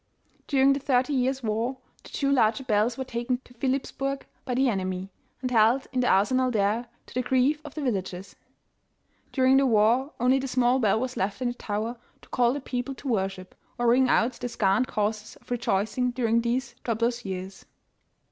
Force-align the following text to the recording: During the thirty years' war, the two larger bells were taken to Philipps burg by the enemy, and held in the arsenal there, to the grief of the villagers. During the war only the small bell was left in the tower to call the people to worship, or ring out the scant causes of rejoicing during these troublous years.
During 0.47 0.73
the 0.73 0.79
thirty 0.79 1.13
years' 1.13 1.43
war, 1.43 1.77
the 2.03 2.09
two 2.09 2.31
larger 2.31 2.63
bells 2.63 2.97
were 2.97 3.03
taken 3.03 3.39
to 3.45 3.53
Philipps 3.53 3.91
burg 3.91 4.25
by 4.45 4.55
the 4.55 4.67
enemy, 4.67 5.11
and 5.43 5.51
held 5.51 5.85
in 5.93 5.99
the 5.99 6.07
arsenal 6.07 6.49
there, 6.49 6.87
to 7.05 7.13
the 7.13 7.21
grief 7.21 7.61
of 7.63 7.75
the 7.75 7.83
villagers. 7.83 8.35
During 9.31 9.57
the 9.57 9.67
war 9.67 10.11
only 10.19 10.39
the 10.39 10.47
small 10.47 10.79
bell 10.79 10.99
was 10.99 11.17
left 11.17 11.39
in 11.39 11.49
the 11.49 11.53
tower 11.53 11.97
to 12.23 12.29
call 12.29 12.51
the 12.53 12.61
people 12.61 12.95
to 12.95 13.07
worship, 13.07 13.53
or 13.77 13.85
ring 13.89 14.09
out 14.09 14.31
the 14.39 14.49
scant 14.49 14.87
causes 14.87 15.35
of 15.35 15.51
rejoicing 15.51 16.09
during 16.09 16.41
these 16.41 16.73
troublous 16.83 17.23
years. 17.23 17.65